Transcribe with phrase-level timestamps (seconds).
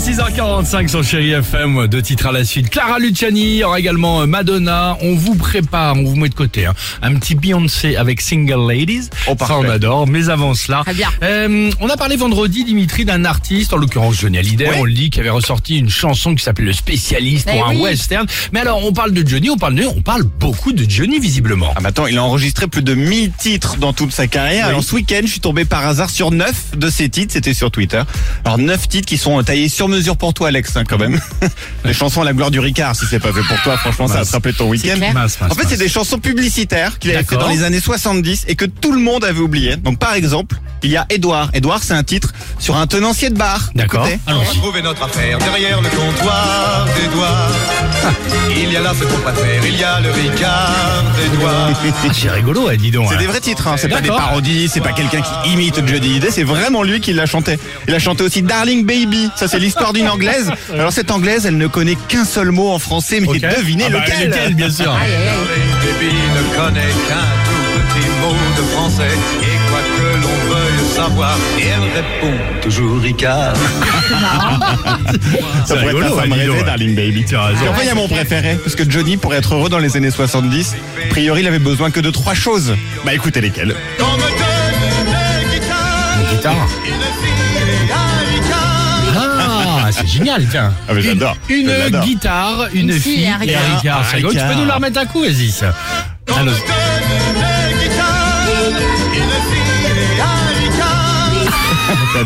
[0.00, 2.70] 6h45 sur Chéri FM, deux titres à la suite.
[2.70, 4.96] Clara Luciani, il y aura également euh, Madonna.
[5.02, 6.72] On vous prépare, on vous met de côté hein,
[7.02, 9.10] un petit Beyoncé avec Single Ladies.
[9.26, 9.54] Oh, Ça parfait.
[9.58, 10.06] on adore.
[10.06, 11.10] Mais avant cela, Très bien.
[11.22, 15.10] euh, on a parlé vendredi, Dimitri, d'un artiste, en l'occurrence Johnny Hallyday, on le dit,
[15.10, 18.26] qui avait ressorti une chanson qui s'appelle Le Spécialiste Eh pour un western.
[18.54, 21.74] Mais alors, on parle de Johnny, on parle de, on parle beaucoup de Johnny visiblement.
[21.76, 24.64] Ah, mais attends, il a enregistré plus de 1000 titres dans toute sa carrière.
[24.64, 24.70] Oui.
[24.70, 27.70] Alors ce week-end, je suis tombé par hasard sur 9 de ces titres, c'était sur
[27.70, 28.00] Twitter.
[28.46, 31.20] Alors 9 titres qui sont taillés sur mesure pour toi Alex, hein, quand même.
[31.84, 34.18] Les chansons à la gloire du Ricard, si c'est pas fait pour toi, franchement, ça
[34.18, 34.98] va te rappeler ton week-end.
[35.24, 38.64] En fait, c'est des chansons publicitaires qu'il avait fait dans les années 70 et que
[38.64, 39.76] tout le monde avait oublié.
[39.76, 41.50] Donc par exemple, il y a Edouard.
[41.52, 43.70] Edouard, c'est un titre sur un tenancier de bar.
[43.74, 44.08] D'accord.
[44.26, 44.58] Allons-y.
[44.58, 47.50] Retrouver notre affaire derrière le comptoir d'Edouard.
[48.50, 51.70] Il y a là ce qu'on préfère, il y a le Ricard d'Edouard.
[51.72, 53.08] Ah, c'est rigolo, ouais, dis donc.
[53.08, 53.18] C'est hein.
[53.18, 53.76] des vrais titres, hein.
[53.76, 57.12] c'est pas des parodies, c'est pas quelqu'un qui imite Johnny Hallyday, c'est vraiment lui qui
[57.12, 57.58] l'a chanté.
[57.88, 60.50] Il a chanté aussi Darling Baby, ça c'est l'histoire d'une anglaise.
[60.72, 63.40] Alors cette anglaise, elle ne connaît qu'un seul mot en français, mais Ok.
[63.40, 64.92] devinez Ah bah, lequel, lequel, bien sûr.
[64.92, 65.24] Aïe, aïe, aïe.
[65.24, 69.16] Darling Baby ne connaît qu'un tout petit mot de français.
[69.42, 73.54] Et quoi que l'on veuille savoir, elle répond toujours Ricard.
[75.66, 76.64] Ça pourrait rigolo, être la femme ouais, ouais.
[76.64, 77.24] Darling Baby.
[77.24, 77.64] Tu as raison.
[77.64, 79.96] Et enfin, il y a mon préféré, parce que Johnny, pour être heureux dans les
[79.96, 82.74] années 70, a priori, il avait besoin que de trois choses.
[83.04, 83.74] Bah écoutez lesquelles.
[84.00, 84.30] On me donne
[85.42, 86.68] une guitare, Guitare.
[86.86, 88.70] une fille, un Ricard.
[89.82, 90.72] Ah, c'est génial, tiens.
[90.88, 91.70] Ah, mais j'adore, Une,
[92.02, 94.04] guitare, une, Une fille fille et un et Ricard.
[94.12, 95.24] Tu peux nous la remettre un coup.
[96.32, 96.54] On me donne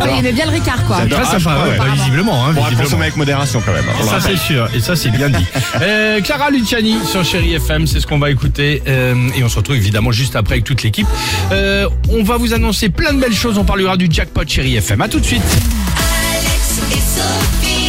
[0.00, 0.96] Ouais, il aimait bien le Ricard, quoi.
[1.08, 2.44] Très Ah, sympa, ouais, bah, visiblement.
[2.46, 2.82] Hein, à visiblement.
[2.82, 3.84] consommer avec modération quand même.
[3.88, 5.44] hein, Ça c'est sûr, et ça c'est bien dit.
[5.82, 9.56] Euh, Clara Luciani sur Chéri FM, c'est ce qu'on va écouter, euh, et on se
[9.56, 11.06] retrouve évidemment juste après avec toute l'équipe.
[11.52, 15.00] Euh, on va vous annoncer plein de belles choses, on parlera du jackpot Chéri FM.
[15.00, 15.42] À tout de suite.
[15.42, 17.83] Alex et Sophie.